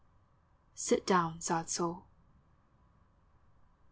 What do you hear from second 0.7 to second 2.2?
SIT DOWN, SAD SOUL.